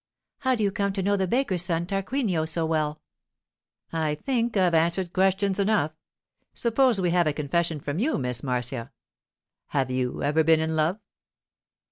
'How 0.39 0.55
do 0.55 0.63
you 0.63 0.71
come 0.71 0.93
to 0.93 1.03
know 1.03 1.15
the 1.15 1.27
baker's 1.27 1.61
son, 1.61 1.85
Tarquinio, 1.85 2.43
so 2.45 2.65
well?' 2.65 3.03
'I 3.93 4.15
think 4.15 4.57
I've 4.57 4.73
answered 4.73 5.13
questions 5.13 5.59
enough. 5.59 5.91
Suppose 6.55 6.99
we 6.99 7.11
have 7.11 7.27
a 7.27 7.33
confession 7.33 7.79
from 7.79 7.99
you, 7.99 8.17
Miss 8.17 8.41
Marcia. 8.41 8.91
Have 9.67 9.91
you 9.91 10.23
ever 10.23 10.43
been 10.43 10.59
in 10.59 10.75
love? 10.75 10.99